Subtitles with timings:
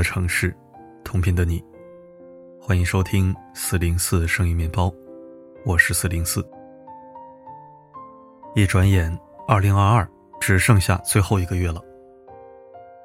[0.00, 0.56] 的城市，
[1.04, 1.62] 同频的你，
[2.58, 4.90] 欢迎收听四零四声音面包，
[5.62, 6.42] 我是四零四。
[8.54, 9.14] 一转眼，
[9.46, 10.10] 二零二二
[10.40, 11.82] 只剩下最后一个月了。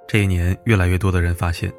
[0.08, 1.70] 这一年，越来越多的人发现，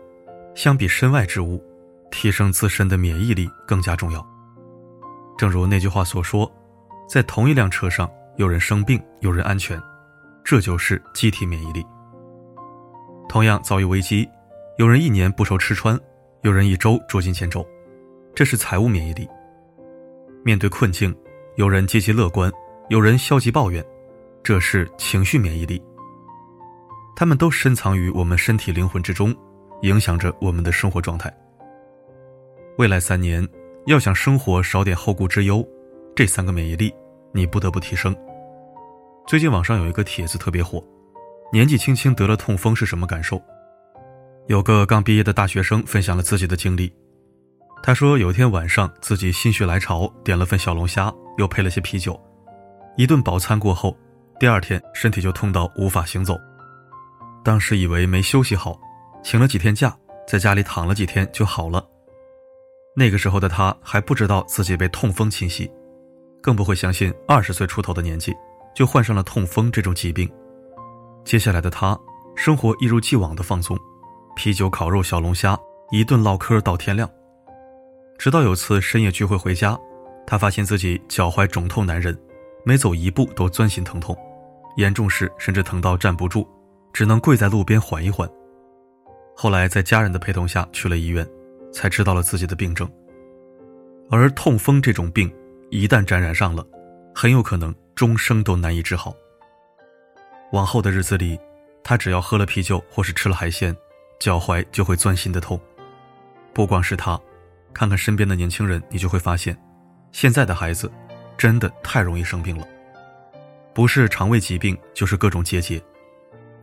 [0.55, 1.65] 相比身外之物，
[2.11, 4.23] 提升自身的免疫力更加重要。
[5.39, 6.47] 正如那句话所说，
[7.09, 8.07] 在同一辆车上，
[8.37, 9.81] 有人生病，有人安全，
[10.45, 11.83] 这就是机体免疫力。
[13.31, 14.29] 同样遭遇危机，
[14.79, 15.99] 有人一年不愁吃穿，
[16.43, 17.67] 有人一周捉襟见肘，
[18.35, 19.27] 这是财务免疫力。
[20.45, 21.17] 面对困境，
[21.55, 22.53] 有人积极乐观，
[22.91, 23.83] 有人消极抱怨，
[24.43, 25.83] 这是情绪免疫力。
[27.17, 29.35] 他们都深藏于我们身体灵魂之中，
[29.81, 31.35] 影响着我们的生活状态。
[32.77, 33.49] 未来三年，
[33.87, 35.67] 要想生活少点后顾之忧，
[36.15, 36.95] 这三个免疫力
[37.33, 38.15] 你不得不提升。
[39.27, 40.85] 最近网上有一个帖子特别火。
[41.51, 43.41] 年纪轻轻得了痛风是什么感受？
[44.47, 46.93] 有个刚毕业的大学生分享了自己的经历。
[47.83, 52.21] 他说，有一天晚上自己心血来潮点了份小龙虾，又配了些啤酒。
[52.97, 53.97] 一顿饱餐过后，
[54.39, 56.39] 第二天身体就痛到无法行走。
[57.45, 58.79] 当时以为没休息好，
[59.23, 59.97] 请了几天假，
[60.29, 61.85] 在家里躺了几天就好了。
[62.95, 65.69] 那个时候的他还不知道自己被痛风侵袭，
[66.41, 68.33] 更不会相信二十岁出头的年纪
[68.77, 70.31] 就患上了痛风这种疾病。
[71.25, 71.99] 接下来的他，
[72.37, 73.79] 生活一如既往的放松，
[74.37, 75.59] 啤酒、烤肉、小龙虾，
[75.91, 77.11] 一顿唠嗑到天亮。
[78.19, 79.77] 直到有次深夜聚会回家，
[80.27, 82.17] 他发现自己脚踝肿痛难忍，
[82.63, 84.17] 每走一步都钻心疼痛，
[84.77, 86.47] 严重时甚至疼到站不住，
[86.93, 88.29] 只能跪在路边缓一缓。
[89.35, 91.27] 后来在家人的陪同下去了医院，
[91.73, 92.89] 才知道了自己的病症。
[94.11, 95.33] 而痛风这种病，
[95.71, 96.65] 一旦沾染上了，
[97.15, 99.15] 很有可能终生都难以治好。
[100.53, 101.39] 往后的日子里，
[101.83, 103.77] 他只要喝了啤酒或是吃了海鲜，
[104.19, 105.61] 脚踝就会钻心的痛。
[106.53, 107.21] 不光是他，
[107.75, 109.57] 看看身边的年轻人，你就会发现，
[110.13, 110.91] 现在的孩子
[111.37, 112.67] 真的太容易生病了。
[113.75, 115.83] 不是肠胃疾病，就是各种结节。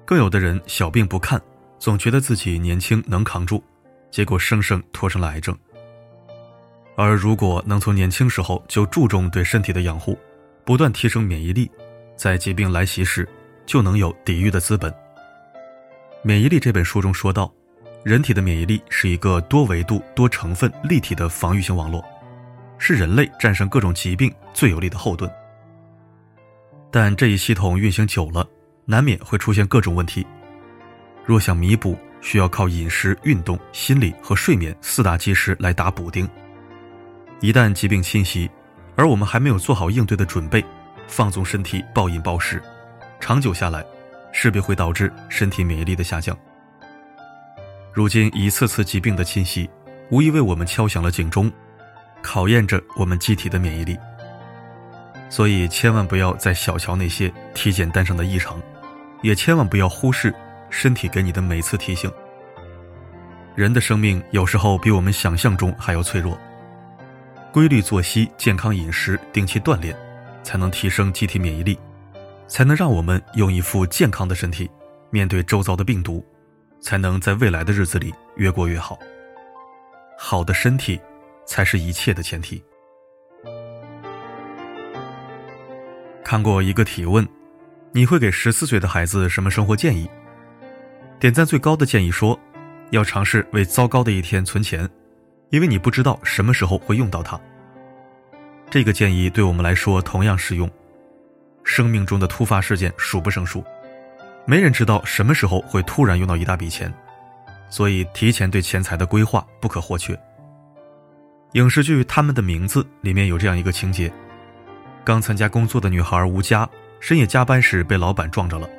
[0.04, 1.40] 更有的人小病不看，
[1.78, 3.64] 总觉得自己年轻能扛住，
[4.10, 5.56] 结果生生拖成了癌症。
[6.96, 10.18] 而如果能从年轻时候就注重对身体的养护，
[10.66, 11.70] 不断提升免疫力，
[12.16, 13.28] 在疾病来袭时，
[13.66, 14.94] 就能有抵御的资本。
[16.26, 17.54] 免疫力这本书中说到，
[18.02, 22.02] 人体的免疫力是一个多维度、多成分、立体的防御性网络，
[22.78, 25.30] 是人类战胜各种疾病最有力的后盾。
[26.90, 28.48] 但这一系统运行久了，
[28.86, 30.26] 难免会出现各种问题。
[31.26, 36.26] 若想弥补，需要靠饮食、运动、心理和睡眠四大基石来打补丁。
[37.42, 38.50] 一旦疾病侵袭，
[38.96, 40.64] 而我们还没有做好应对的准备，
[41.06, 42.64] 放纵身体暴饮暴食。
[43.20, 43.84] 长久下来，
[44.44, 46.38] 势必会导致身体免疫力的下降。
[47.94, 49.70] 如今一次次疾病的侵袭，
[50.10, 51.50] 无疑为我们敲响了警钟，
[52.22, 53.98] 考验着我们机体的免疫力。
[55.30, 58.62] 所以，千万不要再小瞧那些体检单上的异常，
[59.22, 60.36] 也千万不要忽视
[60.70, 62.12] 身体给你的每次提醒。
[63.56, 66.38] 人的生命有时候比我们想象中还要脆弱，
[67.54, 69.96] 规律作息、健康饮食、定期锻炼，
[70.44, 71.80] 才能提升机体免疫力。
[72.48, 74.70] 才能让我们用一副健康的身体
[75.10, 76.26] 面对周遭的病毒，
[76.82, 78.98] 才能在未来的日子里越过越好。
[80.18, 81.00] 好的身体
[81.46, 82.64] 才是一切的前提。
[86.24, 87.28] 看过一个提问，
[87.92, 90.10] 你会给十四岁的孩子什么生活建议？
[91.20, 92.40] 点赞最高的建议说，
[92.92, 94.90] 要尝试为糟糕的一天存钱，
[95.50, 97.40] 因为你不知道什么时候会用到它。
[98.70, 100.70] 这个建议对我们来说同样适用。
[101.76, 103.66] 生命中的突发事件数不胜数，
[104.46, 106.94] 没人知道什么时候会突然用到一大笔钱，
[107.68, 110.16] 所以提前对钱财的规划不可或缺。
[111.54, 114.14] 影视剧《他们的名字》里面有这样一个情节：
[115.04, 118.70] 刚参加工作的女孩吴佳，深夜加班时被老板撞着了。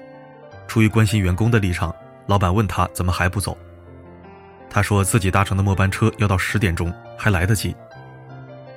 [0.69, 1.93] 出于关心员工的立场，
[2.29, 3.58] 老板问她怎么还不走，
[4.70, 7.75] 她说自己搭乘的末班车要到十点钟，还来得及。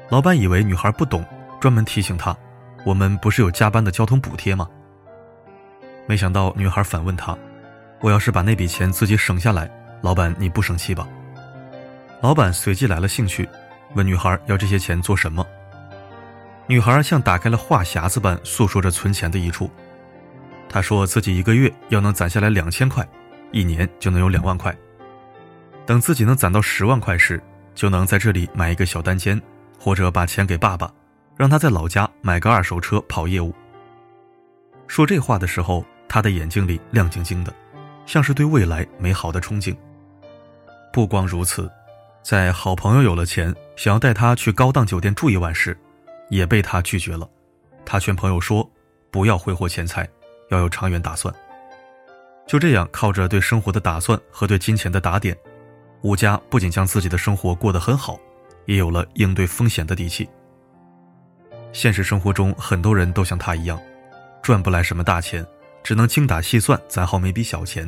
[0.09, 1.23] 老板以为女孩不懂，
[1.61, 2.35] 专门提醒她。
[2.87, 4.65] 我们不是有加班的交通补贴吗？
[6.05, 7.37] 没想到女孩反问他
[7.99, 9.69] ：“我要是把那笔钱自己省下来，
[9.99, 11.05] 老板你不生气吧？”
[12.23, 13.45] 老板随即来了兴趣，
[13.93, 15.45] 问女孩要这些钱做什么。
[16.65, 19.69] 女孩像打开了话匣子般诉说着存钱的益处。
[20.69, 23.05] 她说自己一个月要能攒下来两千块，
[23.51, 24.73] 一年就能有两万块。
[25.85, 27.43] 等自己能攒到十万块时，
[27.75, 29.41] 就能在这里买一个小单间，
[29.77, 30.89] 或者把钱给爸爸。
[31.35, 33.55] 让他在老家买个二手车跑业务。
[34.85, 37.53] 说这话的时候，他的眼睛里亮晶晶的，
[38.05, 39.73] 像是对未来美好的憧憬。
[40.91, 41.71] 不光如此，
[42.21, 45.79] 在好朋友有了钱，想要带他去高档酒店住一晚时，
[46.29, 47.25] 也被他拒绝了。
[47.85, 48.69] 他劝朋友说
[49.09, 50.05] ：“不要挥霍钱财，
[50.49, 51.33] 要有长远打算。”
[52.45, 55.33] 就这样，靠着对生活的打算和对金钱的打点，
[56.01, 58.19] 吴家不仅将自己的生活过得很好，
[58.65, 60.27] 也有了应对风险的底气。
[61.77, 63.79] 现实生活中，很多人都像他一样，
[64.41, 65.45] 赚不来什么大钱，
[65.83, 67.87] 只能精打细算攒好每笔小钱。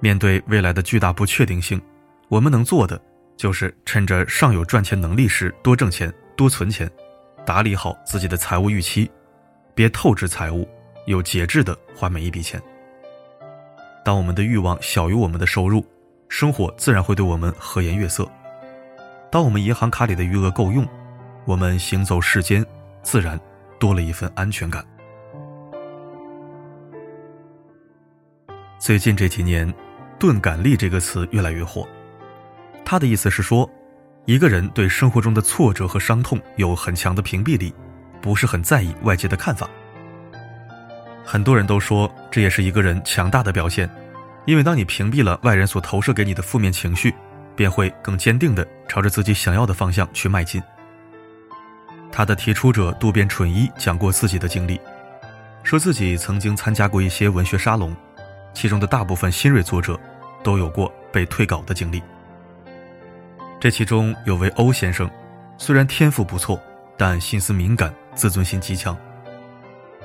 [0.00, 1.80] 面对未来的巨大不确定性，
[2.26, 3.00] 我们能做的
[3.36, 6.90] 就是趁着尚有赚钱能力时多挣钱、多存钱，
[7.46, 9.08] 打理好自己的财务预期，
[9.72, 10.68] 别透支财务，
[11.06, 12.60] 有节制的花每一笔钱。
[14.04, 15.86] 当我们的欲望小于我们的收入，
[16.28, 18.28] 生活自然会对我们和颜悦色。
[19.30, 20.84] 当我们银行卡里的余额够用，
[21.48, 22.62] 我们行走世间，
[23.02, 23.40] 自然
[23.78, 24.84] 多了一份安全感。
[28.78, 29.72] 最近这几年。
[30.18, 31.86] 钝感力这个词越来越火，
[32.84, 33.70] 他的意思是说，
[34.24, 37.72] 一个人对生活中的挫折和伤痛有很强的屏蔽力，
[38.20, 39.70] 不是很在意外界的看法。
[41.24, 43.88] 很多人都说这也是一个人强大的表现，
[44.44, 47.14] 因为当你屏蔽了外人所投射给你的负面情绪，
[47.54, 50.60] 便会更坚定地朝着自己想要的方向去迈进。
[52.10, 54.80] 他的提出者渡边淳一讲过自己的经历，
[55.62, 57.94] 说自己曾经参加过一些文学沙龙。
[58.54, 59.98] 其中的大部分新锐作者
[60.42, 62.02] 都有过被退稿的经历。
[63.60, 65.08] 这其中有位欧先生，
[65.56, 66.60] 虽然天赋不错，
[66.96, 68.96] 但心思敏感，自尊心极强。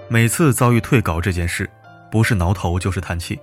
[0.07, 1.67] 每次遭遇退稿这件事，
[2.11, 3.39] 不是挠头就是叹气，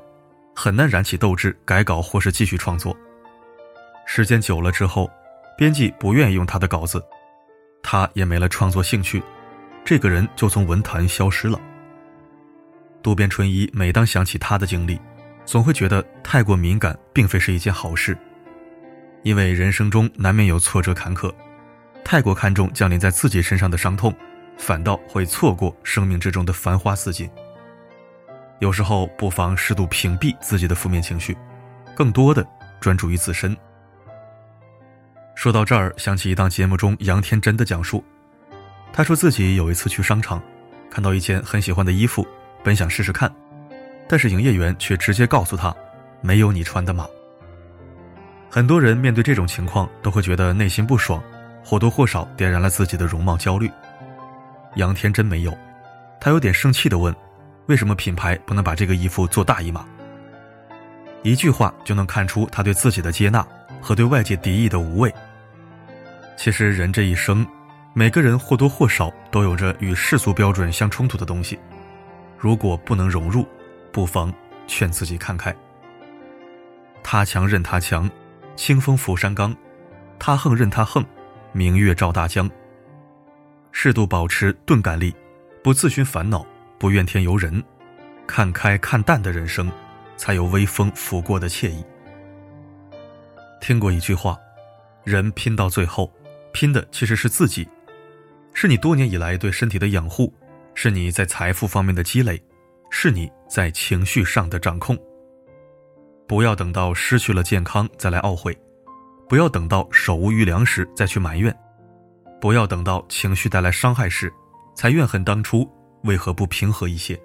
[0.54, 2.96] 很难燃起斗志改稿或是继续创作。
[4.04, 5.10] 时间久了之后，
[5.56, 7.02] 编辑不愿意用他的稿子，
[7.82, 9.22] 他也没了创作兴趣，
[9.84, 11.60] 这个人就从文坛消失了。
[13.02, 15.00] 渡边淳一每当想起他的经历，
[15.44, 18.16] 总会觉得太过敏感并非是一件好事，
[19.22, 21.32] 因为人生中难免有挫折坎坷，
[22.04, 24.14] 太过看重降临在自己身上的伤痛，
[24.58, 27.28] 反倒会错过生命之中的繁花似锦。
[28.58, 31.34] 有时候不妨适度屏蔽自己的负面情绪，
[31.96, 32.46] 更多的
[32.78, 33.56] 专注于自身。
[35.40, 38.04] 说到这儿，想起一档节目中杨天真的讲述，
[38.92, 40.38] 他说自己有一次去商场，
[40.90, 42.26] 看到一件很喜欢的衣服。
[42.62, 43.34] 本想试试看，
[44.06, 45.74] 但是营业员却直接告诉他
[46.20, 47.08] ：“没有你穿的码。”
[48.50, 51.22] 很多人面对这种情况都会觉得内心不爽，
[51.64, 53.70] 或多或少点燃了自己的容貌焦虑。
[54.74, 55.56] 杨天真没有，
[56.20, 57.16] 他有点生气地问
[57.64, 59.86] ：“为什么品牌不能把这个衣服做大一码？”
[61.24, 63.42] 一句话就能看出他对自己的接纳
[63.80, 65.10] 和对外界敌意的无畏。
[66.42, 67.46] 其实人这一生，
[67.92, 71.58] 每个人或多或少都有着与世俗标准相冲突的东西。
[72.38, 73.46] 如果不能融入，
[73.92, 74.32] 不妨
[74.66, 75.54] 劝自己看开。
[77.02, 78.10] 他强任他强，
[78.56, 79.52] 清风拂山岗；
[80.18, 81.04] 他横任他横，
[81.52, 82.50] 明月照大江。
[83.70, 85.14] 适度保持钝感力，
[85.62, 86.42] 不自寻烦恼，
[86.78, 87.62] 不怨天尤人，
[88.26, 89.70] 看开看淡的人生，
[90.16, 91.84] 才有微风拂过的惬意。
[93.60, 94.38] 听过一句话：
[95.04, 96.10] 人拼到最后，
[96.52, 97.68] 拼的其实是自己，
[98.52, 100.32] 是你多年以来对身体的养护。
[100.72, 102.40] 是你在财富方面的积累，
[102.90, 104.96] 是你在情绪上的掌控。
[106.26, 108.56] 不要等到失去了健康再来懊悔，
[109.28, 111.54] 不要等到手无余粮时再去埋怨，
[112.40, 114.32] 不要等到情绪带来伤害时，
[114.74, 115.68] 才怨恨当初
[116.04, 117.20] 为何不平和一些。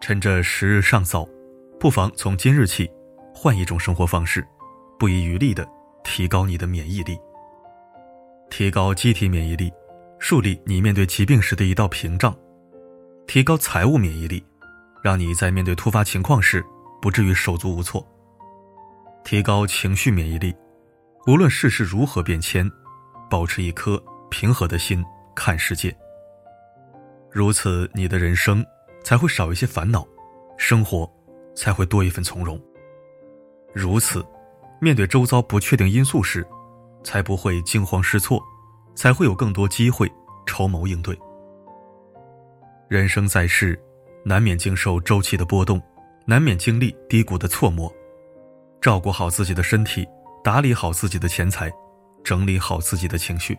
[0.00, 1.28] 趁着时日尚早，
[1.78, 2.90] 不妨从今日起
[3.32, 4.44] 换一种生活方式，
[4.98, 5.68] 不遗余力的
[6.02, 7.16] 提高你的免疫力，
[8.50, 9.72] 提高机体免疫力。
[10.18, 12.36] 树立你面对疾病时的一道屏障，
[13.26, 14.44] 提高财务免疫力，
[15.02, 16.62] 让你在面对突发情况时
[17.00, 18.04] 不至于手足无措；
[19.24, 20.54] 提高情绪免疫力，
[21.26, 22.70] 无论世事如何变迁，
[23.30, 25.02] 保持一颗平和的心
[25.34, 25.96] 看世界。
[27.32, 28.62] 如此，你的人生
[29.02, 30.06] 才会少一些烦恼，
[30.58, 31.10] 生活
[31.54, 32.60] 才会多一份从容。
[33.72, 34.22] 如此，
[34.82, 36.46] 面对周遭不确定因素时，
[37.02, 38.42] 才不会惊慌失措。
[38.92, 40.10] 才会有更多机会
[40.44, 41.18] 筹谋应对。
[42.86, 43.80] 人生在世，
[44.24, 45.80] 难免经受周期的波动，
[46.26, 47.90] 难免经历低谷的错磨。
[48.78, 50.06] 照顾好自己的身体，
[50.44, 51.72] 打理好自己的钱财，
[52.22, 53.56] 整理好自己的情绪。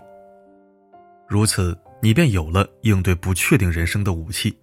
[1.27, 4.55] 如此，你便有了应对不确定人生的武器。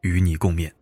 [0.00, 0.72] 与你共勉。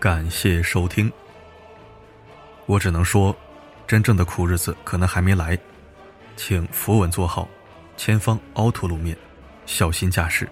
[0.00, 1.12] 感谢收听。
[2.64, 3.36] 我只能说，
[3.86, 5.58] 真正的苦日子可能还没来，
[6.38, 7.46] 请扶稳坐好，
[7.98, 9.14] 前方凹凸路面，
[9.66, 10.48] 小心驾驶。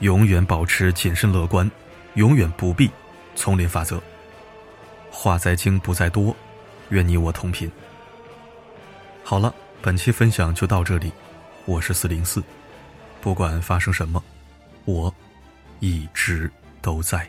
[0.00, 1.70] 永远保持谨慎乐观，
[2.16, 2.90] 永远不必
[3.34, 3.98] 丛林法则。
[5.10, 6.36] 话在精不在多，
[6.90, 7.70] 愿你我同频。
[9.24, 11.10] 好了，本期分享就到这里，
[11.64, 12.44] 我是四零四，
[13.22, 14.22] 不管发生什么，
[14.84, 15.14] 我
[15.78, 16.50] 一直
[16.82, 17.26] 都在。